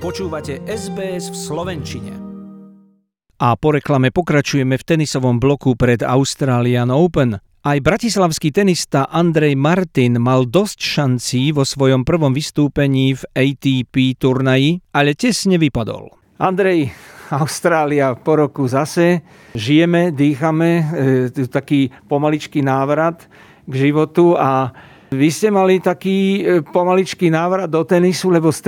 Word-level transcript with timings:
Počúvate 0.00 0.64
SBS 0.64 1.28
v 1.28 1.36
Slovenčine. 1.36 2.16
A 3.36 3.52
po 3.52 3.76
reklame 3.76 4.08
pokračujeme 4.08 4.80
v 4.80 4.86
tenisovom 4.96 5.36
bloku 5.36 5.76
pred 5.76 6.00
Australian 6.00 6.88
Open. 6.88 7.36
Aj 7.60 7.76
bratislavský 7.76 8.48
tenista 8.48 9.04
Andrej 9.12 9.60
Martin 9.60 10.16
mal 10.16 10.48
dosť 10.48 10.78
šancí 10.80 11.52
vo 11.52 11.68
svojom 11.68 12.08
prvom 12.08 12.32
vystúpení 12.32 13.12
v 13.12 13.22
ATP 13.28 14.16
turnaji, 14.16 14.80
ale 14.96 15.12
tesne 15.12 15.60
vypadol. 15.60 16.08
Andrej, 16.40 16.96
Austrália 17.36 18.16
po 18.16 18.40
roku 18.40 18.64
zase. 18.72 19.20
Žijeme, 19.52 20.16
dýchame, 20.16 20.70
e, 21.28 21.44
taký 21.44 21.92
pomaličký 22.08 22.64
návrat 22.64 23.28
k 23.68 23.72
životu 23.76 24.32
a 24.32 24.72
vy 25.10 25.28
ste 25.28 25.50
mali 25.50 25.82
taký 25.82 26.18
e, 26.40 26.62
pomaličký 26.62 27.34
návrat 27.34 27.66
do 27.66 27.82
tenisu, 27.82 28.30
lebo 28.30 28.54
z 28.54 28.62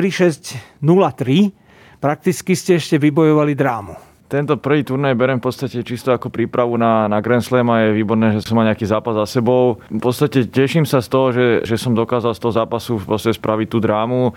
3-6-0-3 0.83 1.55
prakticky 2.03 2.59
ste 2.59 2.83
ešte 2.83 2.99
vybojovali 2.99 3.55
drámu. 3.55 3.95
Tento 4.27 4.57
prvý 4.57 4.81
turnaj 4.81 5.13
berem 5.13 5.37
v 5.39 5.45
podstate 5.45 5.85
čisto 5.85 6.09
ako 6.09 6.33
prípravu 6.33 6.81
na, 6.81 7.05
na 7.05 7.21
Grand 7.21 7.45
Slam 7.45 7.69
a 7.69 7.85
je 7.85 8.01
výborné, 8.01 8.33
že 8.33 8.49
som 8.49 8.57
mal 8.57 8.65
nejaký 8.65 8.89
zápas 8.89 9.13
za 9.13 9.39
sebou. 9.39 9.77
V 9.93 10.01
podstate 10.01 10.49
teším 10.49 10.89
sa 10.89 11.05
z 11.05 11.09
toho, 11.13 11.27
že, 11.37 11.47
že 11.69 11.77
som 11.77 11.93
dokázal 11.93 12.33
z 12.33 12.41
toho 12.41 12.53
zápasu 12.57 12.97
spraviť 13.13 13.69
tú 13.69 13.79
drámu 13.79 14.33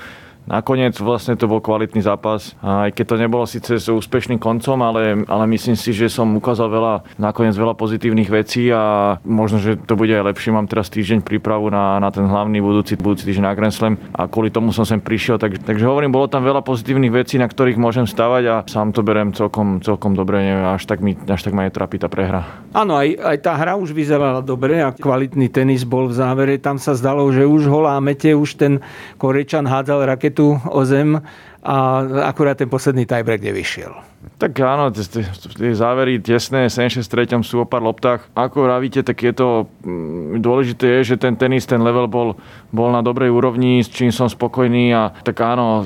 Nakoniec 0.46 0.94
vlastne 1.02 1.34
to 1.34 1.50
bol 1.50 1.58
kvalitný 1.58 2.06
zápas, 2.06 2.54
aj 2.62 2.94
keď 2.94 3.06
to 3.10 3.16
nebolo 3.18 3.50
síce 3.50 3.82
s 3.82 3.90
úspešným 3.90 4.38
koncom, 4.38 4.78
ale, 4.86 5.26
ale 5.26 5.44
myslím 5.50 5.74
si, 5.74 5.90
že 5.90 6.06
som 6.06 6.30
ukázal 6.38 6.70
veľa, 6.70 6.94
nakoniec 7.18 7.58
veľa 7.58 7.74
pozitívnych 7.74 8.30
vecí 8.30 8.70
a 8.70 9.18
možno, 9.26 9.58
že 9.58 9.74
to 9.74 9.98
bude 9.98 10.14
aj 10.14 10.22
lepšie. 10.22 10.54
Mám 10.54 10.70
teraz 10.70 10.94
týždeň 10.94 11.26
prípravu 11.26 11.74
na, 11.74 11.98
na 11.98 12.14
ten 12.14 12.30
hlavný 12.30 12.62
budúci, 12.62 12.94
budúci 12.94 13.26
týždeň 13.26 13.46
na 13.50 13.58
Grand 13.58 13.74
Slam 13.74 13.98
a 14.14 14.30
kvôli 14.30 14.54
tomu 14.54 14.70
som 14.70 14.86
sem 14.86 15.02
prišiel. 15.02 15.42
Tak, 15.42 15.66
takže 15.66 15.90
hovorím, 15.90 16.14
bolo 16.14 16.30
tam 16.30 16.46
veľa 16.46 16.62
pozitívnych 16.62 17.26
vecí, 17.26 17.42
na 17.42 17.50
ktorých 17.50 17.82
môžem 17.82 18.06
stavať 18.06 18.44
a 18.46 18.56
sám 18.70 18.94
to 18.94 19.02
berem 19.02 19.34
celkom, 19.34 19.82
celkom 19.82 20.14
dobre, 20.14 20.46
neviem, 20.46 20.78
až 20.78 20.86
tak, 20.86 21.02
mi, 21.02 21.18
až 21.18 21.42
tak 21.42 21.58
ma 21.58 21.66
netrapí 21.66 21.98
tá 21.98 22.06
prehra. 22.06 22.46
Áno, 22.70 22.94
aj, 23.02 23.18
aj 23.18 23.38
tá 23.42 23.58
hra 23.58 23.82
už 23.82 23.98
vyzerala 23.98 24.46
dobre 24.46 24.78
a 24.78 24.94
kvalitný 24.94 25.50
tenis 25.50 25.82
bol 25.82 26.06
v 26.06 26.22
závere. 26.22 26.62
Tam 26.62 26.78
sa 26.78 26.94
zdalo, 26.94 27.26
že 27.34 27.50
už 27.50 27.66
holá 27.66 27.98
mete, 27.98 28.38
už 28.38 28.62
ten 28.62 28.78
Korečan 29.18 29.66
hádzal 29.66 30.06
raketu 30.06 30.35
raketu 30.36 30.60
o 30.70 30.86
zem 30.86 31.22
a 31.66 32.06
akurát 32.30 32.54
ten 32.54 32.70
posledný 32.70 33.10
tiebreak 33.10 33.42
nevyšiel. 33.42 33.90
Tak 34.38 34.54
áno, 34.62 34.94
tie 34.94 35.74
závery 35.74 36.22
tesné, 36.22 36.70
7-6 36.70 37.02
treťom 37.10 37.42
sú 37.42 37.62
o 37.62 37.66
pár 37.66 37.82
loptách. 37.82 38.22
Ako 38.38 38.70
vravíte, 38.70 39.02
tak 39.02 39.26
je 39.26 39.34
to 39.34 39.66
mm, 39.82 40.46
dôležité 40.46 41.02
je, 41.02 41.14
že 41.14 41.16
ten 41.18 41.34
tenis, 41.34 41.66
ten 41.66 41.82
level 41.82 42.06
bol, 42.06 42.38
bol 42.70 42.94
na 42.94 43.02
dobrej 43.02 43.34
úrovni, 43.34 43.82
s 43.82 43.90
čím 43.90 44.14
som 44.14 44.30
spokojný 44.30 44.94
a 44.94 45.10
tak 45.26 45.42
áno, 45.42 45.82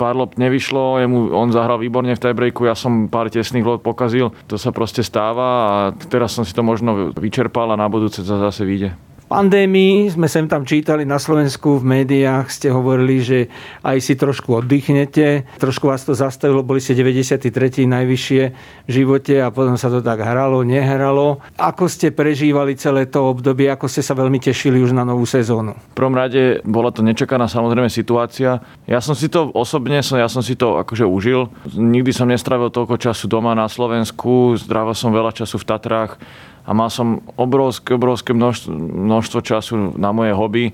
pár 0.00 0.16
lopt 0.16 0.40
nevyšlo, 0.40 1.04
jemu, 1.04 1.18
on 1.36 1.52
zahral 1.52 1.76
výborne 1.76 2.16
v 2.16 2.22
tiebreaku, 2.22 2.64
ja 2.64 2.76
som 2.76 3.12
pár 3.12 3.28
tesných 3.28 3.68
lot 3.68 3.84
pokazil, 3.84 4.32
to 4.48 4.56
sa 4.56 4.72
proste 4.72 5.04
stáva 5.04 5.44
a 5.44 5.72
teraz 6.08 6.32
som 6.32 6.48
si 6.48 6.56
to 6.56 6.64
možno 6.64 7.12
vyčerpal 7.12 7.68
a 7.68 7.76
na 7.76 7.88
budúce 7.92 8.24
zase 8.24 8.64
vyjde 8.64 8.96
pandémii 9.32 10.12
sme 10.12 10.28
sem 10.28 10.44
tam 10.44 10.68
čítali 10.68 11.08
na 11.08 11.16
Slovensku 11.16 11.80
v 11.80 12.04
médiách, 12.04 12.52
ste 12.52 12.68
hovorili, 12.68 13.24
že 13.24 13.38
aj 13.80 13.96
si 14.04 14.12
trošku 14.12 14.60
oddychnete, 14.60 15.48
trošku 15.56 15.88
vás 15.88 16.04
to 16.04 16.12
zastavilo, 16.12 16.60
boli 16.60 16.84
ste 16.84 16.92
93. 16.92 17.48
najvyššie 17.88 18.42
v 18.84 18.90
živote 18.92 19.40
a 19.40 19.48
potom 19.48 19.80
sa 19.80 19.88
to 19.88 20.04
tak 20.04 20.20
hralo, 20.20 20.60
nehralo. 20.60 21.40
Ako 21.56 21.88
ste 21.88 22.12
prežívali 22.12 22.76
celé 22.76 23.08
to 23.08 23.24
obdobie, 23.24 23.72
ako 23.72 23.88
ste 23.88 24.04
sa 24.04 24.12
veľmi 24.12 24.36
tešili 24.36 24.84
už 24.84 24.92
na 24.92 25.08
novú 25.08 25.24
sezónu? 25.24 25.72
V 25.72 25.96
prvom 25.96 26.12
rade 26.12 26.60
bola 26.68 26.92
to 26.92 27.00
nečakaná 27.00 27.48
samozrejme 27.48 27.88
situácia. 27.88 28.60
Ja 28.84 29.00
som 29.00 29.16
si 29.16 29.32
to 29.32 29.48
osobne, 29.56 30.04
ja 30.04 30.28
som 30.28 30.44
si 30.44 30.60
to 30.60 30.76
akože 30.76 31.08
užil. 31.08 31.48
Nikdy 31.72 32.12
som 32.12 32.28
nestravil 32.28 32.68
toľko 32.68 33.00
času 33.00 33.32
doma 33.32 33.56
na 33.56 33.64
Slovensku, 33.64 34.60
zdravil 34.60 34.92
som 34.92 35.08
veľa 35.08 35.32
času 35.32 35.56
v 35.56 35.68
Tatrách 35.72 36.20
a 36.62 36.70
mal 36.70 36.90
som 36.90 37.22
obrovské, 37.34 37.94
obrovské 37.94 38.30
množstvo, 38.30 38.70
množstvo 39.10 39.38
času 39.42 39.74
na 39.98 40.14
moje 40.14 40.30
hobby. 40.30 40.64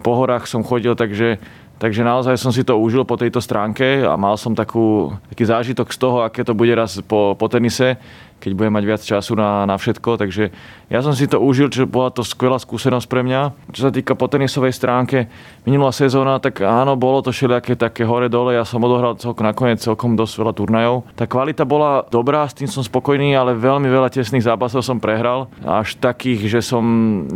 Po 0.00 0.16
horách 0.16 0.48
som 0.48 0.64
chodil, 0.64 0.96
takže, 0.96 1.36
takže 1.76 2.04
naozaj 2.04 2.36
som 2.40 2.52
si 2.52 2.64
to 2.64 2.76
užil 2.80 3.04
po 3.04 3.20
tejto 3.20 3.40
stránke 3.40 4.04
a 4.04 4.16
mal 4.16 4.36
som 4.40 4.56
takú, 4.56 5.12
taký 5.32 5.44
zážitok 5.44 5.88
z 5.92 5.98
toho, 6.00 6.16
aké 6.24 6.44
to 6.44 6.56
bude 6.56 6.72
raz 6.72 7.00
po, 7.04 7.36
po 7.36 7.46
tenise 7.48 8.00
keď 8.38 8.50
budem 8.54 8.74
mať 8.74 8.84
viac 8.86 9.02
času 9.02 9.34
na, 9.34 9.66
na 9.68 9.76
všetko. 9.76 10.18
Takže 10.18 10.50
ja 10.88 11.04
som 11.04 11.12
si 11.12 11.28
to 11.28 11.36
užil, 11.36 11.68
že 11.68 11.84
bola 11.84 12.08
to 12.08 12.24
skvelá 12.24 12.56
skúsenosť 12.56 13.06
pre 13.10 13.20
mňa. 13.20 13.70
Čo 13.74 13.80
sa 13.86 13.90
týka 13.92 14.16
po 14.16 14.24
tenisovej 14.24 14.72
stránke, 14.72 15.28
minulá 15.68 15.92
sezóna, 15.92 16.40
tak 16.40 16.64
áno, 16.64 16.96
bolo 16.96 17.20
to 17.20 17.28
všelijaké 17.28 17.76
také 17.76 18.08
hore-dole. 18.08 18.56
Ja 18.56 18.64
som 18.64 18.80
odohral 18.80 19.20
celkom 19.20 19.44
nakoniec 19.44 19.84
celkom 19.84 20.16
dosť 20.16 20.34
veľa 20.40 20.52
turnajov. 20.56 20.96
Tá 21.12 21.28
kvalita 21.28 21.68
bola 21.68 22.08
dobrá, 22.08 22.48
s 22.48 22.56
tým 22.56 22.70
som 22.72 22.80
spokojný, 22.80 23.36
ale 23.36 23.52
veľmi 23.52 23.84
veľa 23.84 24.08
tesných 24.08 24.48
zápasov 24.48 24.80
som 24.80 24.96
prehral. 24.96 25.52
Až 25.60 26.00
takých, 26.00 26.48
že 26.48 26.60
som, 26.64 26.84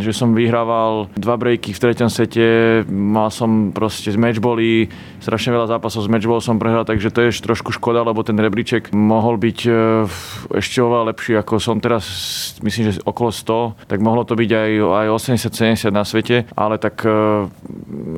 že 0.01 0.17
som 0.17 0.33
vyhrával 0.33 1.12
dva 1.19 1.37
breaky 1.37 1.77
v 1.77 1.83
treťom 1.83 2.09
sete, 2.09 2.45
mal 2.89 3.29
som 3.29 3.75
proste 3.75 4.09
z 4.09 4.17
matchboli, 4.17 4.89
strašne 5.21 5.53
veľa 5.53 5.77
zápasov 5.77 6.07
z 6.07 6.12
matchball 6.12 6.41
som 6.41 6.57
prehral, 6.57 6.89
takže 6.89 7.12
to 7.12 7.29
je 7.29 7.43
trošku 7.43 7.75
škoda, 7.75 8.01
lebo 8.01 8.25
ten 8.25 8.39
rebríček 8.39 8.91
mohol 8.97 9.37
byť 9.37 9.59
e, 9.67 9.71
ešte 10.57 10.79
oveľa 10.93 11.17
lepší, 11.17 11.41
ako 11.41 11.57
som 11.57 11.81
teraz, 11.81 12.05
myslím, 12.61 12.93
že 12.93 13.01
okolo 13.09 13.33
100, 13.33 13.89
tak 13.89 13.99
mohlo 14.05 14.29
to 14.29 14.37
byť 14.37 14.51
aj, 14.53 14.71
aj 14.85 15.07
80-70 15.49 15.89
na 15.89 16.05
svete, 16.05 16.45
ale 16.53 16.77
tak 16.77 17.01
uh, 17.09 17.49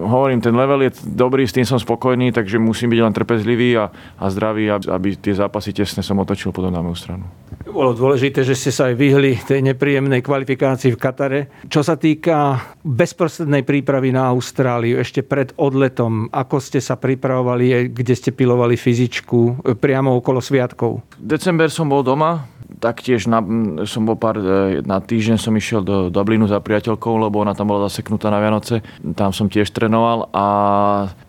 hovorím, 0.02 0.42
ten 0.42 0.50
level 0.58 0.90
je 0.90 0.98
dobrý, 1.06 1.46
s 1.46 1.54
tým 1.54 1.62
som 1.62 1.78
spokojný, 1.78 2.34
takže 2.34 2.58
musím 2.58 2.90
byť 2.90 3.00
len 3.06 3.14
trpezlivý 3.14 3.78
a, 3.78 3.94
a 4.18 4.24
zdravý, 4.26 4.74
aby, 4.74 5.14
tie 5.14 5.38
zápasy 5.38 5.70
tesne 5.70 6.02
som 6.02 6.18
otočil 6.18 6.50
potom 6.50 6.74
na 6.74 6.82
moju 6.82 6.98
stranu. 6.98 7.30
Bolo 7.64 7.94
dôležité, 7.94 8.42
že 8.42 8.58
ste 8.58 8.74
sa 8.74 8.90
aj 8.90 8.94
vyhli 8.98 9.38
tej 9.38 9.62
nepríjemnej 9.62 10.20
kvalifikácii 10.20 10.94
v 10.94 10.98
Katare. 10.98 11.40
Čo 11.70 11.86
sa 11.86 11.94
týka 11.94 12.58
bezprostrednej 12.82 13.62
prípravy 13.62 14.10
na 14.10 14.30
Austráliu, 14.34 14.98
ešte 14.98 15.22
pred 15.22 15.54
odletom, 15.54 16.28
ako 16.34 16.58
ste 16.58 16.82
sa 16.82 16.98
pripravovali, 16.98 17.94
kde 17.94 18.14
ste 18.14 18.30
pilovali 18.34 18.74
fyzičku 18.74 19.38
e, 19.40 19.52
priamo 19.78 20.14
okolo 20.18 20.42
sviatkov? 20.42 21.02
December 21.18 21.70
som 21.70 21.90
bol 21.90 22.02
doma, 22.02 22.46
taktiež 22.80 23.26
na, 23.26 23.42
som 23.84 24.06
bol 24.06 24.18
pár, 24.18 24.38
e, 24.38 24.80
na 24.84 24.98
týždeň 25.02 25.36
som 25.36 25.54
išiel 25.54 25.82
do 25.82 25.96
Dublinu 26.08 26.46
za 26.46 26.62
priateľkou, 26.62 27.18
lebo 27.18 27.42
ona 27.42 27.54
tam 27.54 27.70
bola 27.70 27.90
zaseknutá 27.90 28.30
na 28.30 28.40
Vianoce. 28.40 28.80
Tam 29.14 29.34
som 29.34 29.50
tiež 29.50 29.70
trénoval 29.70 30.30
a 30.30 30.46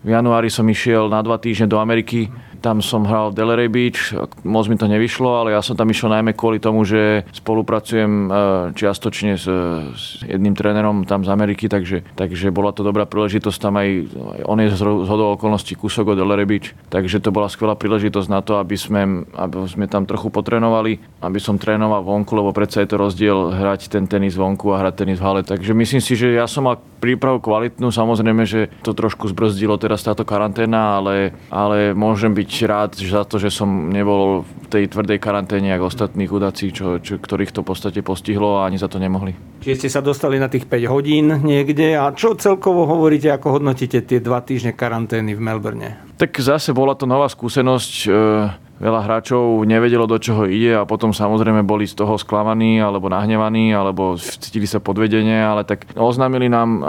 v 0.05 0.09
januári 0.09 0.49
som 0.53 0.65
išiel 0.65 1.09
na 1.09 1.21
dva 1.25 1.41
týždne 1.41 1.69
do 1.69 1.81
Ameriky 1.81 2.29
tam 2.59 2.79
som 2.79 3.05
hral 3.05 3.35
Delray 3.35 3.67
Beach, 3.71 4.15
moc 4.43 4.65
mi 4.67 4.75
to 4.79 4.87
nevyšlo, 4.89 5.43
ale 5.43 5.55
ja 5.55 5.61
som 5.61 5.75
tam 5.75 5.91
išiel 5.91 6.11
najmä 6.11 6.35
kvôli 6.35 6.59
tomu, 6.59 6.83
že 6.87 7.27
spolupracujem 7.35 8.11
e, 8.11 8.27
čiastočne 8.73 9.37
s 9.39 9.47
jedným 10.23 10.55
trénerom 10.57 11.03
tam 11.03 11.23
z 11.23 11.29
Ameriky, 11.29 11.67
takže, 11.67 12.03
takže 12.15 12.49
bola 12.49 12.71
to 12.71 12.81
dobrá 12.81 13.03
príležitosť 13.05 13.57
tam 13.59 13.79
aj, 13.79 13.89
on 14.47 14.57
je 14.63 14.73
z 14.73 14.81
hodou 14.83 15.35
okolností 15.35 15.75
kúsok 15.75 16.15
od 16.15 16.19
Delray 16.19 16.47
Beach, 16.47 16.73
takže 16.89 17.21
to 17.21 17.29
bola 17.29 17.51
skvelá 17.51 17.75
príležitosť 17.75 18.27
na 18.31 18.41
to, 18.41 18.57
aby 18.57 18.75
sme, 18.79 19.27
aby 19.35 19.55
sme 19.69 19.85
tam 19.85 20.07
trochu 20.07 20.31
potrénovali, 20.31 20.99
aby 21.21 21.39
som 21.39 21.59
trénoval 21.59 22.03
vonku, 22.05 22.33
lebo 22.35 22.55
predsa 22.55 22.81
je 22.83 22.89
to 22.91 23.01
rozdiel 23.01 23.51
hrať 23.51 23.91
ten 23.91 24.05
tenis 24.05 24.37
vonku 24.37 24.71
a 24.73 24.81
hrať 24.81 25.05
tenis 25.05 25.19
v 25.19 25.25
hale. 25.25 25.41
Takže 25.41 25.71
myslím 25.73 26.01
si, 26.01 26.13
že 26.13 26.35
ja 26.35 26.45
som 26.45 26.67
mal 26.67 26.79
prípravu 26.99 27.37
kvalitnú, 27.37 27.93
samozrejme, 27.93 28.43
že 28.49 28.73
to 28.81 28.97
trošku 28.97 29.29
zbrzdilo 29.29 29.77
teraz 29.77 30.01
táto 30.01 30.25
karanténa, 30.25 30.97
ale, 30.97 31.37
ale 31.53 31.93
môžem 31.93 32.33
byť 32.33 32.44
rád 32.65 32.95
za 32.97 33.25
to, 33.25 33.41
že 33.41 33.49
som 33.51 33.89
nebol 33.89 34.45
v 34.45 34.67
tej 34.69 34.83
tvrdej 34.91 35.17
karanténe 35.17 35.73
ako 35.75 35.89
ostatní 35.89 36.25
chudáci, 36.29 36.71
čo, 36.71 37.01
čo, 37.01 37.17
ktorých 37.17 37.51
to 37.51 37.61
v 37.61 37.69
podstate 37.69 37.99
postihlo 38.05 38.61
a 38.61 38.69
ani 38.69 38.79
za 38.79 38.87
to 38.87 39.01
nemohli. 39.01 39.35
Čiže 39.61 39.85
ste 39.85 39.89
sa 39.89 40.01
dostali 40.05 40.37
na 40.37 40.49
tých 40.49 40.69
5 40.69 40.93
hodín 40.93 41.33
niekde 41.41 41.97
a 41.97 42.13
čo 42.13 42.37
celkovo 42.37 42.85
hovoríte, 42.85 43.33
ako 43.33 43.59
hodnotíte 43.59 44.05
tie 44.05 44.19
dva 44.21 44.41
týždne 44.45 44.77
karantény 44.77 45.33
v 45.33 45.41
Melbourne? 45.41 45.89
Tak 46.15 46.31
zase 46.39 46.71
bola 46.71 46.95
to 46.95 47.09
nová 47.09 47.27
skúsenosť. 47.27 47.93
E, 48.05 48.09
veľa 48.75 49.01
hráčov 49.07 49.63
nevedelo, 49.63 50.03
do 50.03 50.19
čoho 50.19 50.45
ide 50.47 50.75
a 50.75 50.83
potom 50.83 51.15
samozrejme 51.15 51.63
boli 51.63 51.87
z 51.87 51.95
toho 51.95 52.19
sklamaní 52.19 52.83
alebo 52.83 53.07
nahnevaní 53.07 53.71
alebo 53.71 54.19
cítili 54.19 54.67
sa 54.67 54.83
podvedenie, 54.83 55.39
ale 55.39 55.63
tak 55.63 55.87
oznámili 55.95 56.51
nám 56.51 56.83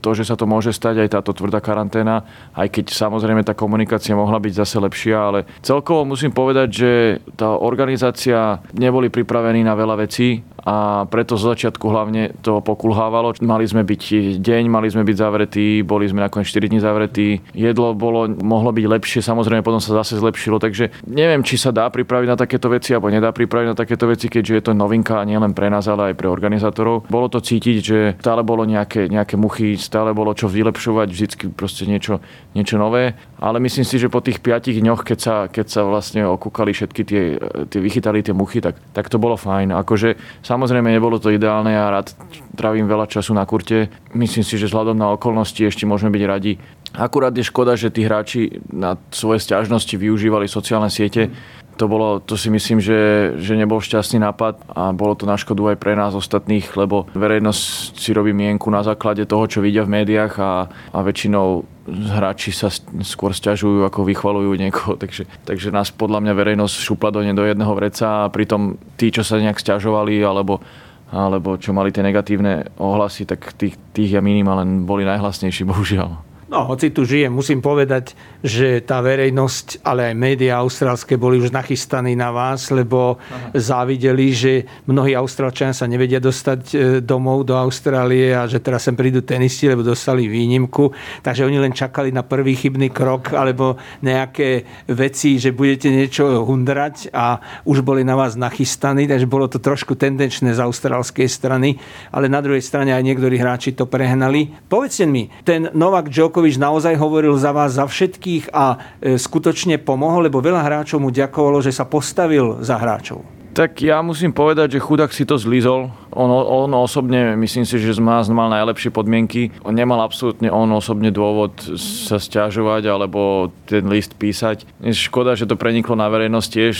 to, 0.00 0.10
že 0.16 0.24
sa 0.24 0.34
to 0.40 0.48
môže 0.48 0.72
stať 0.72 1.04
aj 1.04 1.20
táto 1.20 1.36
tvrdá 1.36 1.60
karanténa, 1.60 2.24
aj 2.56 2.68
keď 2.72 2.92
samozrejme 2.92 3.44
tá 3.44 3.52
komunikácia 3.52 4.16
mohla 4.16 4.40
byť 4.40 4.52
zase 4.64 4.76
lepšia, 4.80 5.16
ale 5.16 5.38
celkovo 5.60 6.08
musím 6.08 6.32
povedať, 6.32 6.68
že 6.72 6.90
tá 7.36 7.54
organizácia 7.56 8.64
neboli 8.72 9.12
pripravení 9.12 9.60
na 9.60 9.76
veľa 9.76 10.08
vecí 10.08 10.40
a 10.64 11.06
preto 11.06 11.38
z 11.38 11.54
začiatku 11.54 11.86
hlavne 11.86 12.34
to 12.42 12.58
pokulhávalo. 12.60 13.38
Mali 13.38 13.64
sme 13.64 13.86
byť 13.86 14.02
deň, 14.42 14.62
mali 14.66 14.90
sme 14.90 15.06
byť 15.06 15.16
zavretí, 15.16 15.68
boli 15.86 16.10
sme 16.10 16.24
nakoniec 16.24 16.50
4 16.50 16.70
dní 16.70 16.80
zavretí. 16.82 17.38
Jedlo 17.54 17.94
bolo, 17.94 18.26
mohlo 18.28 18.74
byť 18.74 18.86
lepšie, 18.86 19.20
samozrejme 19.22 19.62
potom 19.62 19.78
sa 19.78 19.94
zase 20.02 20.18
zlepšilo, 20.18 20.58
takže 20.58 20.90
neviem, 21.06 21.46
či 21.46 21.56
sa 21.56 21.70
dá 21.70 21.86
pripraviť 21.86 22.28
na 22.28 22.36
takéto 22.36 22.66
veci 22.66 22.90
alebo 22.90 23.12
nedá 23.12 23.30
pripraviť 23.30 23.66
na 23.70 23.76
takéto 23.78 24.10
veci, 24.10 24.26
keďže 24.26 24.54
je 24.54 24.62
to 24.66 24.72
novinka 24.74 25.22
nielen 25.22 25.54
pre 25.54 25.70
nás, 25.70 25.86
ale 25.86 26.12
aj 26.12 26.18
pre 26.18 26.26
organizátorov. 26.26 27.06
Bolo 27.06 27.30
to 27.30 27.38
cítiť, 27.38 27.78
že 27.78 27.98
stále 28.18 28.42
bolo 28.42 28.66
nejaké, 28.66 29.06
nejaké 29.06 29.38
muchy, 29.38 29.78
stále 29.78 30.10
bolo 30.10 30.34
čo 30.34 30.50
vylepšovať, 30.50 31.06
vždycky 31.08 31.44
proste 31.54 31.86
niečo, 31.86 32.18
niečo 32.52 32.76
nové. 32.76 33.14
Ale 33.38 33.62
myslím 33.62 33.86
si, 33.86 33.96
že 34.02 34.10
po 34.10 34.18
tých 34.18 34.42
5 34.42 34.74
dňoch, 34.74 35.06
keď 35.06 35.18
sa, 35.18 35.36
keď 35.46 35.66
sa 35.70 35.80
vlastne 35.86 36.26
okúkali 36.26 36.74
všetky 36.74 37.02
tie, 37.06 37.22
tie 37.70 37.80
vychytali 37.80 38.26
tie 38.26 38.34
muchy, 38.34 38.58
tak, 38.58 38.76
tak 38.90 39.06
to 39.06 39.22
bolo 39.22 39.38
fajn. 39.38 39.70
Akože 39.72 40.18
Samozrejme, 40.58 40.90
nebolo 40.90 41.22
to 41.22 41.30
ideálne, 41.30 41.70
ja 41.70 41.86
rád 41.86 42.18
trávim 42.58 42.90
veľa 42.90 43.06
času 43.06 43.30
na 43.30 43.46
kurte. 43.46 43.94
Myslím 44.10 44.42
si, 44.42 44.58
že 44.58 44.66
vzhľadom 44.66 44.98
na 44.98 45.14
okolnosti 45.14 45.62
ešte 45.62 45.86
môžeme 45.86 46.10
byť 46.10 46.24
radi. 46.26 46.58
Akurát 46.98 47.30
je 47.30 47.46
škoda, 47.46 47.78
že 47.78 47.94
tí 47.94 48.02
hráči 48.02 48.58
na 48.66 48.98
svoje 49.14 49.38
stiažnosti 49.38 49.94
využívali 49.94 50.50
sociálne 50.50 50.90
siete. 50.90 51.30
To, 51.78 51.86
bolo, 51.86 52.18
to 52.18 52.34
si 52.34 52.50
myslím, 52.50 52.82
že, 52.82 53.38
že 53.38 53.54
nebol 53.54 53.78
šťastný 53.78 54.18
nápad 54.18 54.66
a 54.74 54.90
bolo 54.90 55.14
to 55.14 55.30
na 55.30 55.38
škodu 55.38 55.62
aj 55.70 55.78
pre 55.78 55.94
nás 55.94 56.10
ostatných, 56.18 56.66
lebo 56.74 57.06
verejnosť 57.14 57.94
si 57.94 58.10
robí 58.10 58.34
mienku 58.34 58.66
na 58.66 58.82
základe 58.82 59.30
toho, 59.30 59.46
čo 59.46 59.62
vidia 59.62 59.86
v 59.86 60.02
médiách 60.02 60.42
a, 60.42 60.66
a 60.90 60.98
väčšinou 61.06 61.77
hráči 61.88 62.52
sa 62.52 62.68
skôr 63.02 63.32
stiažujú, 63.32 63.84
ako 63.88 64.04
vychvalujú 64.04 64.52
niekoho. 64.54 64.94
Takže, 65.02 65.24
takže 65.48 65.72
nás 65.72 65.88
podľa 65.88 66.20
mňa 66.24 66.32
verejnosť 66.36 66.76
šupla 66.84 67.10
do, 67.10 67.20
do 67.24 67.44
jedného 67.44 67.72
vreca 67.72 68.26
a 68.26 68.32
pritom 68.32 68.76
tí, 69.00 69.08
čo 69.08 69.24
sa 69.24 69.40
nejak 69.40 69.58
stiažovali 69.60 70.20
alebo 70.22 70.60
alebo 71.08 71.56
čo 71.56 71.72
mali 71.72 71.88
tie 71.88 72.04
negatívne 72.04 72.68
ohlasy, 72.76 73.24
tak 73.24 73.56
tých, 73.56 73.80
tých 73.96 74.12
ja 74.12 74.20
minimálne 74.20 74.84
boli 74.84 75.08
najhlasnejší, 75.08 75.64
bohužiaľ. 75.72 76.27
No, 76.48 76.64
hoci 76.64 76.88
tu 76.88 77.04
žijem, 77.04 77.28
musím 77.28 77.60
povedať, 77.60 78.16
že 78.40 78.80
tá 78.80 79.04
verejnosť, 79.04 79.84
ale 79.84 80.08
aj 80.08 80.14
médiá 80.16 80.64
austrálske 80.64 81.20
boli 81.20 81.36
už 81.44 81.52
nachystaní 81.52 82.16
na 82.16 82.32
vás, 82.32 82.72
lebo 82.72 83.20
Aha. 83.20 83.52
závideli, 83.52 84.26
že 84.32 84.52
mnohí 84.88 85.12
Austrálčania 85.12 85.76
sa 85.76 85.84
nevedia 85.84 86.16
dostať 86.16 86.60
e, 86.72 86.76
domov 87.04 87.44
do 87.44 87.52
Austrálie 87.52 88.32
a 88.32 88.48
že 88.48 88.64
teraz 88.64 88.88
sem 88.88 88.96
prídu 88.96 89.20
tenisti, 89.20 89.68
lebo 89.68 89.84
dostali 89.84 90.24
výnimku. 90.24 90.88
Takže 91.20 91.44
oni 91.44 91.60
len 91.60 91.76
čakali 91.76 92.16
na 92.16 92.24
prvý 92.24 92.56
chybný 92.56 92.96
krok 92.96 93.36
alebo 93.36 93.76
nejaké 94.00 94.64
veci, 94.88 95.36
že 95.36 95.52
budete 95.52 95.92
niečo 95.92 96.48
hundrať 96.48 97.12
a 97.12 97.44
už 97.68 97.84
boli 97.84 98.00
na 98.08 98.16
vás 98.16 98.40
nachystaní, 98.40 99.04
takže 99.04 99.28
bolo 99.28 99.52
to 99.52 99.60
trošku 99.60 100.00
tendenčné 100.00 100.56
z 100.56 100.64
austrálskej 100.64 101.28
strany, 101.28 101.76
ale 102.08 102.32
na 102.32 102.40
druhej 102.40 102.64
strane 102.64 102.96
aj 102.96 103.04
niektorí 103.04 103.36
hráči 103.36 103.76
to 103.76 103.84
prehnali. 103.84 104.48
Povedzte 104.64 105.04
mi, 105.04 105.28
ten 105.44 105.68
Novak 105.76 106.08
Djokovic 106.08 106.37
Jankovič 106.38 106.62
naozaj 106.62 106.94
hovoril 107.02 107.34
za 107.34 107.50
vás, 107.50 107.74
za 107.74 107.82
všetkých 107.82 108.54
a 108.54 108.78
e, 109.02 109.18
skutočne 109.18 109.74
pomohol, 109.82 110.30
lebo 110.30 110.38
veľa 110.38 110.62
hráčov 110.62 111.02
mu 111.02 111.10
ďakovalo, 111.10 111.58
že 111.58 111.74
sa 111.74 111.82
postavil 111.82 112.62
za 112.62 112.78
hráčov. 112.78 113.26
Tak 113.58 113.82
ja 113.82 113.98
musím 114.06 114.30
povedať, 114.30 114.78
že 114.78 114.84
chudák 114.86 115.10
si 115.10 115.26
to 115.26 115.34
zlizol. 115.34 115.90
On, 116.14 116.30
on 116.30 116.70
osobne, 116.78 117.34
myslím 117.42 117.66
si, 117.66 117.82
že 117.82 117.98
nás 117.98 118.30
mal 118.30 118.46
najlepšie 118.54 118.94
podmienky. 118.94 119.50
On 119.66 119.74
nemal 119.74 119.98
absolútne 119.98 120.46
on 120.46 120.70
osobne 120.70 121.10
dôvod 121.10 121.58
sa 121.74 122.22
stiažovať 122.22 122.86
alebo 122.86 123.50
ten 123.66 123.82
list 123.90 124.14
písať. 124.14 124.62
Je 124.78 124.94
škoda, 124.94 125.34
že 125.34 125.50
to 125.50 125.58
preniklo 125.58 125.98
na 125.98 126.06
verejnosť 126.06 126.48
tiež. 126.54 126.74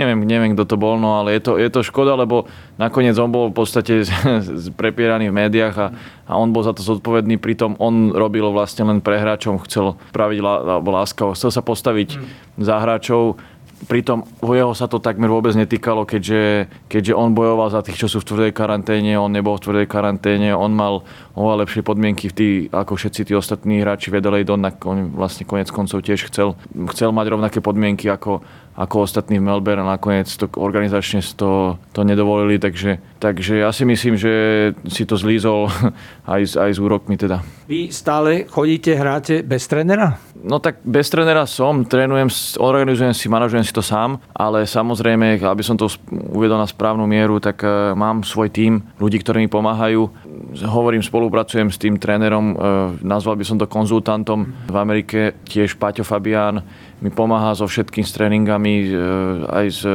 Neviem, 0.00 0.24
neviem, 0.24 0.56
kto 0.56 0.64
to 0.64 0.76
bol, 0.80 0.96
no 0.96 1.20
ale 1.20 1.36
je 1.36 1.44
to, 1.44 1.52
je 1.60 1.68
to 1.68 1.84
škoda, 1.84 2.16
lebo 2.16 2.48
nakoniec 2.80 3.12
on 3.20 3.28
bol 3.28 3.52
v 3.52 3.60
podstate 3.60 4.08
prepieraný 4.80 5.28
v 5.28 5.38
médiách 5.44 5.76
a, 5.76 5.88
a 6.24 6.32
on 6.40 6.56
bol 6.56 6.64
za 6.64 6.72
to 6.72 6.80
zodpovedný. 6.80 7.36
Pritom 7.36 7.76
on 7.76 8.16
robil 8.16 8.48
vlastne 8.48 8.88
len 8.88 9.04
pre 9.04 9.20
hráčom, 9.20 9.60
chcel 9.68 10.00
praviť 10.16 10.40
láskavo, 10.88 11.36
chcel 11.36 11.52
sa 11.52 11.60
postaviť 11.60 12.16
mm. 12.16 12.24
za 12.64 12.80
hráčov 12.80 13.36
Pritom 13.86 14.26
jeho 14.42 14.74
sa 14.74 14.90
to 14.90 14.98
takmer 14.98 15.30
vôbec 15.30 15.54
netýkalo, 15.54 16.02
keďže, 16.02 16.66
keďže 16.90 17.14
on 17.14 17.30
bojoval 17.30 17.70
za 17.70 17.86
tých, 17.86 18.02
čo 18.02 18.10
sú 18.10 18.18
v 18.18 18.28
tvrdej 18.34 18.50
karanténe, 18.50 19.14
on 19.14 19.30
nebol 19.30 19.54
v 19.54 19.62
tvrdej 19.70 19.86
karanténe, 19.86 20.50
on 20.50 20.74
mal 20.74 21.06
oveľa 21.38 21.62
lepšie 21.62 21.86
podmienky 21.86 22.26
v 22.26 22.34
tý, 22.34 22.48
ako 22.74 22.98
všetci 22.98 23.30
tí 23.30 23.32
ostatní 23.38 23.78
hráči 23.78 24.10
v 24.10 24.18
Adelaide, 24.18 24.50
on 24.50 25.14
vlastne 25.14 25.46
konec 25.46 25.70
koncov 25.70 26.02
tiež 26.02 26.26
chcel, 26.26 26.58
chcel 26.90 27.14
mať 27.14 27.26
rovnaké 27.30 27.58
podmienky 27.62 28.10
ako, 28.10 28.42
ako 28.78 29.02
ostatní 29.02 29.42
v 29.42 29.46
Melbourne 29.50 29.82
a 29.82 29.98
nakoniec 29.98 30.30
to 30.38 30.46
organizačne 30.54 31.18
to, 31.34 31.82
to 31.90 32.06
nedovolili, 32.06 32.62
takže, 32.62 33.02
takže 33.18 33.66
ja 33.66 33.74
si 33.74 33.82
myslím, 33.82 34.14
že 34.14 34.32
si 34.86 35.02
to 35.02 35.18
zlízol 35.18 35.66
aj, 36.34 36.54
aj 36.54 36.70
s 36.70 36.78
úrokmi 36.78 37.18
teda. 37.18 37.42
Vy 37.66 37.90
stále 37.90 38.46
chodíte, 38.46 38.94
hráte 38.94 39.42
bez 39.42 39.66
trénera? 39.66 40.22
No 40.38 40.62
tak 40.62 40.78
bez 40.86 41.10
trénera 41.10 41.42
som, 41.50 41.82
trénujem, 41.82 42.30
organizujem 42.62 43.10
si, 43.10 43.26
manažujem 43.26 43.66
si 43.66 43.74
to 43.74 43.82
sám, 43.82 44.22
ale 44.30 44.62
samozrejme, 44.62 45.42
aby 45.42 45.62
som 45.66 45.74
to 45.74 45.90
uvedol 46.30 46.62
na 46.62 46.70
správnu 46.70 47.02
mieru, 47.10 47.42
tak 47.42 47.66
e, 47.66 47.98
mám 47.98 48.22
svoj 48.22 48.46
tím 48.54 48.86
ľudí, 49.02 49.18
ktorí 49.18 49.42
mi 49.42 49.50
pomáhajú. 49.50 50.27
Hovorím, 50.48 51.04
spolupracujem 51.04 51.68
s 51.68 51.76
tým 51.76 52.00
trénerom, 52.00 52.46
e, 52.52 52.54
nazval 53.04 53.36
by 53.36 53.44
som 53.44 53.60
to 53.60 53.68
konzultantom 53.68 54.48
v 54.72 54.76
Amerike, 54.80 55.36
tiež 55.44 55.76
Paťo 55.76 56.08
Fabián, 56.08 56.64
mi 56.98 57.12
pomáha 57.12 57.54
so 57.54 57.68
všetkým 57.68 58.02
s 58.02 58.16
tréningami, 58.16 58.74
e, 58.80 58.92
aj 59.44 59.66
s 59.68 59.80
e, 59.84 59.92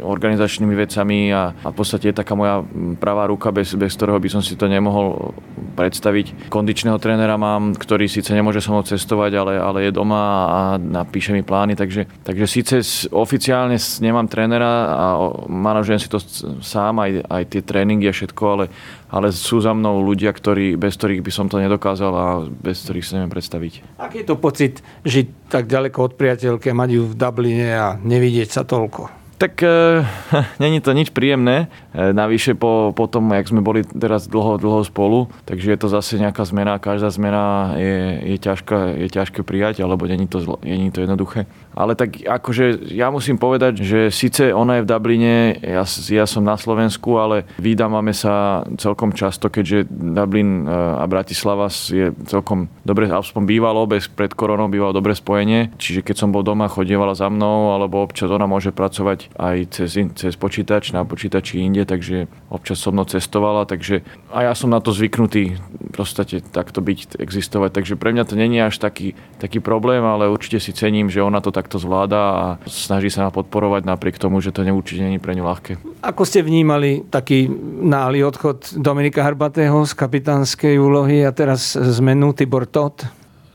organizačnými 0.00 0.70
vecami 0.70 1.34
a, 1.34 1.50
a 1.50 1.68
v 1.68 1.76
podstate 1.76 2.08
je 2.08 2.16
taká 2.16 2.38
moja 2.38 2.62
pravá 2.96 3.26
ruka, 3.26 3.50
bez, 3.50 3.74
bez 3.74 3.92
ktorého 3.98 4.22
by 4.22 4.28
som 4.30 4.40
si 4.40 4.54
to 4.54 4.70
nemohol 4.70 5.34
predstaviť. 5.76 6.48
Kondičného 6.48 6.96
trénera 6.96 7.34
mám, 7.36 7.74
ktorý 7.74 8.08
síce 8.08 8.32
nemôže 8.32 8.64
so 8.64 8.70
mnou 8.72 8.86
cestovať, 8.86 9.32
ale, 9.34 9.54
ale 9.60 9.78
je 9.90 9.92
doma 9.92 10.22
a 10.46 10.60
napíše 10.78 11.34
mi 11.34 11.44
plány, 11.44 11.76
takže, 11.76 12.06
takže 12.22 12.46
síce 12.46 12.74
oficiálne 13.12 13.76
nemám 14.00 14.30
trénera 14.30 14.72
a 14.88 15.04
manažujem 15.50 16.00
si 16.00 16.08
to 16.08 16.22
sám, 16.64 17.02
aj, 17.02 17.28
aj 17.28 17.42
tie 17.50 17.60
tréningy 17.66 18.08
a 18.08 18.16
všetko, 18.16 18.42
ale 18.46 18.64
ale 19.10 19.30
sú 19.30 19.62
za 19.62 19.72
mnou 19.72 20.02
ľudia, 20.02 20.34
ktorí, 20.34 20.74
bez 20.74 20.98
ktorých 20.98 21.22
by 21.22 21.32
som 21.32 21.46
to 21.46 21.62
nedokázal 21.62 22.12
a 22.12 22.26
bez 22.48 22.82
ktorých 22.86 23.06
sa 23.06 23.12
neviem 23.18 23.32
predstaviť. 23.32 23.72
Aký 24.02 24.22
je 24.22 24.28
to 24.28 24.36
pocit 24.38 24.82
žiť 25.06 25.50
tak 25.50 25.70
ďaleko 25.70 25.98
od 25.98 26.12
priateľke, 26.18 26.74
mať 26.74 26.90
ju 26.98 27.02
v 27.06 27.14
Dubline 27.14 27.70
a 27.74 27.86
nevidieť 27.98 28.48
sa 28.50 28.62
toľko? 28.66 29.26
Tak 29.36 29.60
e, 29.60 30.00
není 30.64 30.80
to 30.80 30.96
nič 30.96 31.12
príjemné. 31.12 31.68
E, 31.92 32.12
navyše 32.16 32.56
po, 32.56 32.96
po 32.96 33.04
tom, 33.04 33.28
jak 33.36 33.44
sme 33.44 33.60
boli 33.60 33.84
teraz 33.84 34.24
dlho, 34.24 34.56
dlho 34.56 34.80
spolu, 34.88 35.28
takže 35.44 35.76
je 35.76 35.78
to 35.78 35.88
zase 35.92 36.16
nejaká 36.16 36.40
zmena. 36.48 36.80
Každá 36.80 37.12
zmena 37.12 37.76
je, 37.76 37.96
je, 38.32 38.36
ťažká, 38.40 38.96
je 38.96 39.08
ťažké 39.12 39.44
prijať, 39.44 39.84
alebo 39.84 40.08
není 40.08 40.24
to, 40.24 40.40
není 40.64 40.88
to 40.88 41.04
jednoduché. 41.04 41.44
Ale 41.76 41.92
tak 41.92 42.24
akože 42.24 42.88
ja 42.88 43.12
musím 43.12 43.36
povedať, 43.36 43.84
že 43.84 44.00
síce 44.08 44.48
ona 44.48 44.80
je 44.80 44.84
v 44.84 44.88
Dubline, 44.88 45.36
ja, 45.60 45.84
ja 45.84 46.24
som 46.24 46.40
na 46.40 46.56
Slovensku, 46.56 47.20
ale 47.20 47.44
vydávame 47.60 48.16
sa 48.16 48.64
celkom 48.80 49.12
často, 49.12 49.52
keďže 49.52 49.84
Dublin 49.92 50.64
e, 50.64 50.72
a 50.72 51.04
Bratislava 51.04 51.68
je 51.68 52.16
celkom 52.24 52.72
dobre, 52.80 53.12
aspoň 53.12 53.42
bývalo, 53.44 53.84
bez 53.84 54.08
pred 54.08 54.32
koronou 54.32 54.72
bývalo 54.72 54.96
dobre 54.96 55.12
spojenie. 55.12 55.76
Čiže 55.76 56.00
keď 56.00 56.16
som 56.16 56.32
bol 56.32 56.40
doma, 56.40 56.64
chodievala 56.72 57.12
za 57.12 57.28
mnou, 57.28 57.76
alebo 57.76 58.00
občas 58.00 58.32
ona 58.32 58.48
môže 58.48 58.72
pracovať 58.72 59.36
aj 59.36 59.56
cez, 59.76 60.00
cez 60.16 60.32
počítač, 60.32 60.96
na 60.96 61.04
počítači 61.04 61.60
inde, 61.60 61.84
takže 61.84 62.24
občas 62.48 62.80
so 62.80 62.88
mnou 62.88 63.04
cestovala, 63.04 63.68
takže 63.68 64.00
a 64.32 64.48
ja 64.48 64.56
som 64.56 64.72
na 64.72 64.80
to 64.80 64.96
zvyknutý 64.96 65.60
podstate 65.96 66.44
takto 66.44 66.84
byť, 66.84 67.16
existovať, 67.16 67.72
takže 67.72 67.96
pre 67.96 68.12
mňa 68.12 68.24
to 68.28 68.36
není 68.36 68.60
až 68.60 68.76
taký, 68.76 69.16
taký 69.40 69.64
problém, 69.64 70.04
ale 70.04 70.28
určite 70.28 70.60
si 70.60 70.76
cením, 70.76 71.08
že 71.08 71.24
ona 71.24 71.40
to 71.40 71.48
takto 71.66 71.82
zvláda 71.82 72.20
a 72.22 72.44
snaží 72.70 73.10
sa 73.10 73.26
ma 73.26 73.34
podporovať 73.34 73.82
napriek 73.82 74.22
tomu, 74.22 74.38
že 74.38 74.54
to 74.54 74.62
neurčite 74.62 75.02
není 75.02 75.18
pre 75.18 75.34
ňu 75.34 75.42
ľahké. 75.42 75.82
Ako 75.98 76.22
ste 76.22 76.46
vnímali 76.46 77.02
taký 77.10 77.50
nály 77.82 78.22
odchod 78.22 78.70
Dominika 78.78 79.26
Harbatého 79.26 79.82
z 79.82 79.92
kapitánskej 79.98 80.78
úlohy 80.78 81.26
a 81.26 81.34
teraz 81.34 81.74
zmenu 81.74 82.30
Tibor 82.38 82.70
Todd? 82.70 83.02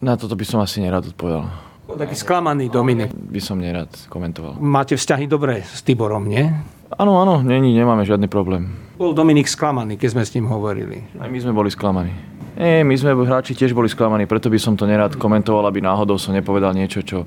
Na 0.03 0.19
toto 0.19 0.35
by 0.35 0.43
som 0.43 0.59
asi 0.59 0.83
nerad 0.83 1.07
odpovedal. 1.07 1.47
Taký 1.87 2.19
sklamaný 2.19 2.67
Dominik. 2.67 3.15
By 3.15 3.39
som 3.39 3.63
nerad 3.63 3.87
komentoval. 4.11 4.59
Máte 4.59 4.99
vzťahy 4.99 5.31
dobré 5.31 5.63
s 5.63 5.79
Tiborom, 5.79 6.27
nie? 6.27 6.51
Áno, 6.99 7.15
áno, 7.23 7.39
není, 7.39 7.71
nemáme 7.71 8.03
žiadny 8.03 8.27
problém. 8.27 8.75
Bol 8.99 9.15
Dominik 9.15 9.47
sklamaný, 9.47 9.95
keď 9.95 10.19
sme 10.19 10.23
s 10.27 10.35
ním 10.35 10.51
hovorili. 10.51 10.99
Aj 11.15 11.31
my 11.31 11.39
sme 11.39 11.55
boli 11.55 11.71
sklamaní. 11.71 12.11
Nie, 12.59 12.83
my 12.83 12.95
sme 12.99 13.15
hráči 13.15 13.55
tiež 13.55 13.71
boli 13.71 13.87
sklamaní, 13.87 14.27
preto 14.27 14.51
by 14.51 14.59
som 14.59 14.75
to 14.75 14.83
nerad 14.83 15.15
komentoval, 15.15 15.63
aby 15.71 15.79
náhodou 15.79 16.19
som 16.19 16.35
nepovedal 16.35 16.75
niečo, 16.75 16.99
čo, 16.99 17.23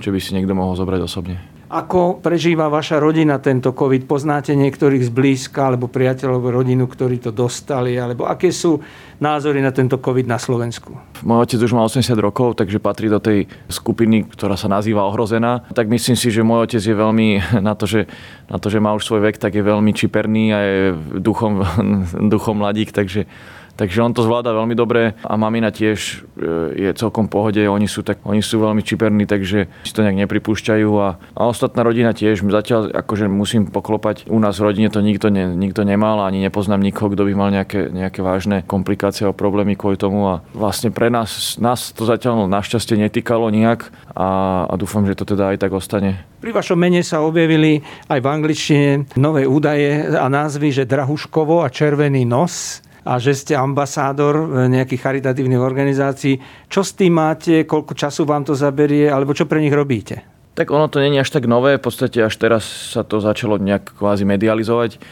čo 0.00 0.10
by 0.14 0.18
si 0.18 0.34
niekto 0.34 0.56
mohol 0.56 0.74
zobrať 0.78 1.00
osobne. 1.04 1.36
Ako 1.74 2.22
prežíva 2.22 2.70
vaša 2.70 3.02
rodina 3.02 3.42
tento 3.42 3.74
COVID? 3.74 4.06
Poznáte 4.06 4.54
niektorých 4.54 5.10
zblízka 5.10 5.74
alebo 5.74 5.90
priateľov 5.90 6.54
rodinu, 6.54 6.86
ktorí 6.86 7.18
to 7.18 7.34
dostali? 7.34 7.98
Alebo 7.98 8.30
aké 8.30 8.54
sú 8.54 8.78
názory 9.18 9.58
na 9.58 9.74
tento 9.74 9.98
COVID 9.98 10.22
na 10.22 10.38
Slovensku? 10.38 10.94
Môj 11.26 11.50
otec 11.50 11.58
už 11.66 11.74
má 11.74 11.82
80 11.82 12.14
rokov, 12.20 12.62
takže 12.62 12.78
patrí 12.78 13.10
do 13.10 13.18
tej 13.18 13.50
skupiny, 13.66 14.22
ktorá 14.22 14.54
sa 14.54 14.70
nazýva 14.70 15.02
ohrozená. 15.02 15.66
Tak 15.74 15.90
myslím 15.90 16.14
si, 16.14 16.30
že 16.30 16.46
môj 16.46 16.70
otec 16.70 16.82
je 16.84 16.94
veľmi 16.94 17.28
na 17.66 17.74
to, 17.74 17.90
že, 17.90 18.06
na 18.46 18.62
to, 18.62 18.70
že 18.70 18.78
má 18.78 18.94
už 18.94 19.02
svoj 19.02 19.26
vek, 19.26 19.42
tak 19.42 19.58
je 19.58 19.66
veľmi 19.66 19.90
čiperný 19.90 20.44
a 20.54 20.58
je 20.62 20.78
duchom, 21.18 21.58
duchom 22.38 22.62
mladík, 22.62 22.94
takže 22.94 23.26
Takže 23.74 24.06
on 24.06 24.14
to 24.14 24.22
zvláda 24.22 24.54
veľmi 24.54 24.78
dobre 24.78 25.18
a 25.18 25.34
mamina 25.34 25.74
tiež 25.74 25.98
e, 25.98 26.46
je 26.78 26.90
celkom 26.94 27.26
pohode, 27.26 27.58
oni 27.58 27.90
sú, 27.90 28.06
tak, 28.06 28.22
oni 28.22 28.38
sú 28.38 28.62
veľmi 28.62 28.86
čiperní, 28.86 29.26
takže 29.26 29.66
si 29.82 29.92
to 29.92 30.06
nejak 30.06 30.26
nepripúšťajú 30.26 30.90
a, 31.02 31.18
a 31.18 31.42
ostatná 31.50 31.82
rodina 31.82 32.14
tiež. 32.14 32.46
Zatiaľ 32.46 32.94
akože 32.94 33.26
musím 33.26 33.66
poklopať, 33.66 34.30
u 34.30 34.38
nás 34.38 34.62
v 34.62 34.70
rodine 34.70 34.88
to 34.94 35.02
nikto, 35.02 35.26
ne, 35.34 35.50
nikto 35.58 35.82
nemal, 35.82 36.22
ani 36.22 36.38
nepoznám 36.46 36.86
nikoho, 36.86 37.10
kto 37.10 37.26
by 37.26 37.32
mal 37.34 37.50
nejaké, 37.50 37.90
nejaké 37.90 38.22
vážne 38.22 38.62
komplikácie 38.62 39.26
a 39.26 39.34
problémy 39.34 39.74
kvôli 39.74 39.98
tomu 39.98 40.30
a 40.30 40.46
vlastne 40.54 40.94
pre 40.94 41.10
nás, 41.10 41.58
nás 41.58 41.90
to 41.90 42.06
zatiaľ 42.06 42.46
našťastie 42.46 42.94
netýkalo 42.94 43.50
nejak 43.50 43.90
a, 44.14 44.28
a 44.70 44.74
dúfam, 44.78 45.02
že 45.02 45.18
to 45.18 45.34
teda 45.34 45.50
aj 45.50 45.66
tak 45.66 45.74
ostane. 45.74 46.22
Pri 46.38 46.54
vašom 46.54 46.78
mene 46.78 47.02
sa 47.02 47.26
objavili 47.26 47.82
aj 48.06 48.20
v 48.22 48.26
angličtine 48.30 48.88
nové 49.18 49.48
údaje 49.48 50.14
a 50.14 50.30
názvy, 50.30 50.70
že 50.70 50.86
Drahuškovo 50.86 51.64
a 51.64 51.72
Červený 51.72 52.22
nos 52.22 52.84
a 53.04 53.20
že 53.20 53.36
ste 53.36 53.52
ambasádor 53.54 54.66
nejakých 54.68 55.00
charitatívnych 55.04 55.60
organizácií. 55.60 56.40
Čo 56.72 56.80
s 56.80 56.96
tým 56.96 57.20
máte, 57.20 57.68
koľko 57.68 57.92
času 57.92 58.24
vám 58.24 58.48
to 58.48 58.56
zaberie, 58.56 59.12
alebo 59.12 59.36
čo 59.36 59.44
pre 59.44 59.60
nich 59.60 59.76
robíte? 59.76 60.24
Tak 60.54 60.70
ono 60.70 60.86
to 60.86 61.02
je 61.02 61.10
až 61.18 61.28
tak 61.28 61.50
nové, 61.50 61.76
v 61.76 61.84
podstate 61.84 62.22
až 62.22 62.34
teraz 62.38 62.64
sa 62.94 63.02
to 63.02 63.18
začalo 63.18 63.58
nejak 63.58 63.98
kvázi 63.98 64.22
medializovať 64.24 65.02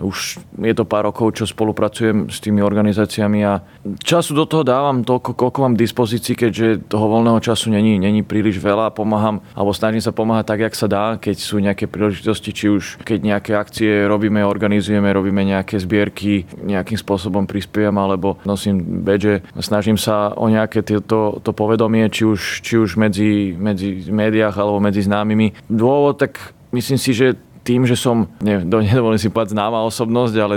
už 0.00 0.40
je 0.40 0.74
to 0.74 0.84
pár 0.88 1.06
rokov, 1.06 1.36
čo 1.36 1.44
spolupracujem 1.46 2.32
s 2.32 2.40
tými 2.40 2.64
organizáciami 2.64 3.38
a 3.44 3.60
času 4.00 4.32
do 4.34 4.44
toho 4.48 4.64
dávam 4.64 5.04
toľko, 5.04 5.36
koľko 5.36 5.58
mám 5.62 5.74
dispozícii, 5.76 6.34
keďže 6.34 6.88
toho 6.88 7.06
voľného 7.06 7.40
času 7.40 7.70
není, 7.70 8.00
není 8.00 8.24
príliš 8.24 8.58
veľa. 8.58 8.92
Pomáham, 8.96 9.44
alebo 9.54 9.76
snažím 9.76 10.02
sa 10.02 10.10
pomáhať 10.10 10.44
tak, 10.48 10.60
jak 10.66 10.74
sa 10.74 10.86
dá, 10.88 11.04
keď 11.20 11.36
sú 11.38 11.60
nejaké 11.60 11.86
príležitosti, 11.86 12.50
či 12.50 12.66
už 12.72 13.04
keď 13.04 13.18
nejaké 13.20 13.52
akcie 13.54 14.08
robíme, 14.08 14.42
organizujeme, 14.42 15.12
robíme 15.12 15.44
nejaké 15.44 15.78
zbierky, 15.78 16.48
nejakým 16.64 16.98
spôsobom 16.98 17.44
prispievam, 17.44 18.00
alebo 18.00 18.40
nosím 18.48 19.04
badge. 19.04 19.44
Snažím 19.60 20.00
sa 20.00 20.32
o 20.34 20.48
nejaké 20.48 20.82
to, 20.82 21.38
to 21.38 21.50
povedomie, 21.52 22.08
či 22.08 22.24
už, 22.24 22.64
či 22.64 22.80
už 22.80 22.96
medzi, 22.96 23.52
medzi 23.54 24.08
médiách 24.08 24.56
alebo 24.56 24.80
medzi 24.80 25.04
známymi. 25.04 25.68
Dôvod, 25.68 26.18
tak 26.18 26.56
myslím 26.72 26.98
si, 26.98 27.12
že 27.12 27.36
tým, 27.62 27.84
že 27.84 27.96
som, 27.96 28.28
ne, 28.40 28.64
nedovolím 28.64 29.20
si 29.20 29.28
povedať 29.28 29.52
známa 29.52 29.84
osobnosť, 29.84 30.34
ale 30.40 30.54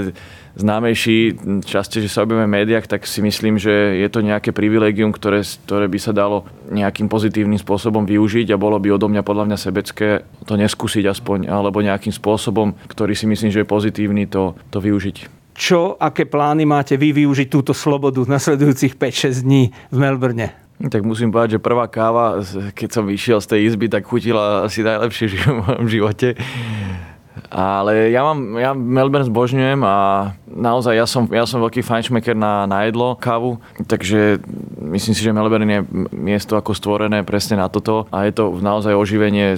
známejší, 0.53 1.17
častejšie 1.65 2.10
sa 2.10 2.24
objavíme 2.24 2.45
v 2.45 2.55
médiách, 2.62 2.86
tak 2.86 3.10
si 3.10 3.25
myslím, 3.25 3.57
že 3.57 3.98
je 3.98 4.07
to 4.10 4.22
nejaké 4.22 4.53
privilegium, 4.53 5.10
ktoré, 5.10 5.41
ktoré 5.41 5.89
by 5.89 6.00
sa 6.00 6.13
dalo 6.13 6.45
nejakým 6.69 7.10
pozitívnym 7.10 7.57
spôsobom 7.57 8.05
využiť 8.05 8.53
a 8.53 8.62
bolo 8.62 8.77
by 8.77 8.93
odo 8.93 9.10
mňa 9.10 9.25
podľa 9.25 9.45
mňa 9.50 9.57
sebecké 9.57 10.07
to 10.45 10.53
neskúsiť 10.53 11.10
aspoň, 11.10 11.50
alebo 11.50 11.81
nejakým 11.81 12.13
spôsobom, 12.13 12.77
ktorý 12.86 13.17
si 13.17 13.25
myslím, 13.25 13.50
že 13.50 13.65
je 13.65 13.67
pozitívny, 13.67 14.29
to, 14.29 14.53
to 14.69 14.77
využiť. 14.77 15.41
Čo, 15.53 15.98
aké 16.01 16.25
plány 16.25 16.65
máte 16.65 16.98
vy 16.98 17.13
využiť 17.13 17.48
túto 17.50 17.77
slobodu 17.77 18.22
v 18.25 18.31
nasledujúcich 18.33 18.98
5-6 18.98 19.45
dní 19.45 19.69
v 19.93 19.98
Melbourne? 19.98 20.50
Tak 20.81 21.05
musím 21.05 21.29
povedať, 21.29 21.57
že 21.57 21.63
prvá 21.63 21.86
káva, 21.86 22.41
keď 22.74 22.89
som 22.89 23.05
vyšiel 23.05 23.39
z 23.39 23.48
tej 23.55 23.60
izby, 23.69 23.88
tak 23.88 24.10
chutila 24.10 24.65
asi 24.65 24.81
najlepšie 24.81 25.29
v 25.29 25.62
mojom 25.62 25.86
živote. 25.86 26.33
Ale 27.49 28.13
ja, 28.13 28.21
mám, 28.21 28.57
ja 28.61 28.77
Melbourne 28.77 29.25
zbožňujem 29.25 29.81
a 29.81 29.97
naozaj 30.45 30.93
ja 30.93 31.05
som, 31.09 31.25
ja 31.29 31.45
som 31.49 31.61
veľký 31.65 31.81
fajnšmeker 31.81 32.37
na, 32.37 32.69
na 32.69 32.85
jedlo, 32.85 33.17
kávu, 33.17 33.57
takže 33.89 34.37
myslím 34.77 35.13
si, 35.17 35.21
že 35.25 35.33
Melbourne 35.33 35.65
je 35.65 35.81
miesto 36.13 36.53
ako 36.53 36.77
stvorené 36.77 37.25
presne 37.25 37.57
na 37.57 37.69
toto 37.69 38.05
a 38.13 38.29
je 38.29 38.33
to 38.37 38.53
naozaj 38.61 38.93
oživenie 38.93 39.57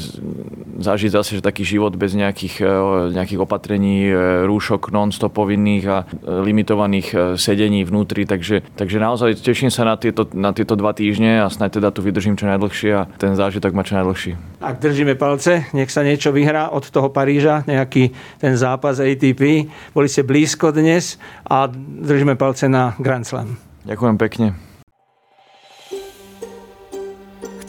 zažiť 0.75 1.11
zase 1.11 1.39
že 1.39 1.41
taký 1.43 1.63
život 1.63 1.95
bez 1.95 2.13
nejakých, 2.15 2.55
e, 2.61 2.67
nejakých 3.15 3.39
opatrení, 3.41 4.11
e, 4.11 4.13
rúšok 4.47 4.91
non-stop 4.91 5.31
povinných 5.35 5.85
a 5.87 5.97
e, 6.03 6.05
limitovaných 6.43 7.37
sedení 7.39 7.83
vnútri, 7.83 8.27
takže, 8.27 8.63
takže 8.75 8.97
naozaj 8.99 9.39
teším 9.39 9.71
sa 9.71 9.87
na 9.87 9.95
tieto, 9.95 10.27
na 10.35 10.51
tieto 10.51 10.75
dva 10.79 10.91
týždne 10.95 11.43
a 11.43 11.47
snáď 11.51 11.79
teda 11.79 11.89
tu 11.91 11.99
vydržím 12.03 12.39
čo 12.39 12.47
najdlhšie 12.47 12.91
a 12.95 13.07
ten 13.19 13.35
zážitok 13.35 13.71
má 13.75 13.83
čo 13.83 13.99
najdlhší. 13.99 14.61
Ak 14.63 14.79
držíme 14.79 15.15
palce, 15.19 15.67
nech 15.75 15.91
sa 15.91 16.03
niečo 16.03 16.31
vyhrá 16.31 16.71
od 16.71 16.87
toho 16.87 17.11
Paríža, 17.11 17.63
nejaký 17.67 18.11
ten 18.39 18.55
zápas 18.55 18.99
ATP. 18.99 19.67
Boli 19.91 20.07
ste 20.07 20.23
blízko 20.23 20.71
dnes 20.71 21.19
a 21.47 21.67
držíme 22.01 22.35
palce 22.39 22.67
na 22.71 22.95
Grand 22.99 23.23
Slam. 23.23 23.59
Ďakujem 23.85 24.15
pekne. 24.17 24.64